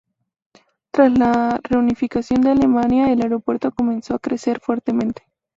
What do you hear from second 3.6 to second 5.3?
comenzó a crecer fuertemente.